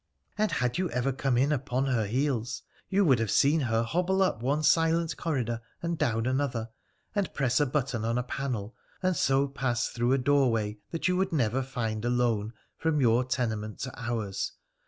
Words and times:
'And 0.39 0.51
had 0.53 0.79
you 0.79 0.89
ever 0.89 1.11
come 1.11 1.37
in 1.37 1.51
upon 1.51 1.85
her 1.85 2.05
heels 2.07 2.63
you 2.89 3.05
would 3.05 3.19
have 3.19 3.29
seen 3.29 3.59
her 3.59 3.83
hobble 3.83 4.23
up 4.23 4.41
one 4.41 4.63
silent 4.63 5.15
corridor 5.15 5.61
and 5.83 5.95
down 5.95 6.25
another, 6.25 6.69
and 7.13 7.31
press 7.35 7.59
a 7.59 7.67
button 7.67 8.03
on 8.03 8.17
a 8.17 8.23
panel, 8.23 8.75
and 9.03 9.15
so 9.15 9.47
pass 9.47 9.89
through 9.89 10.13
a 10.13 10.17
doorway 10.17 10.79
that 10.89 11.07
you 11.07 11.15
would 11.17 11.31
never 11.31 11.61
find 11.61 12.03
alone, 12.03 12.51
from 12.79 12.99
your 12.99 13.23
tenement 13.23 13.77
to 13.81 13.93
ours. 13.95 14.53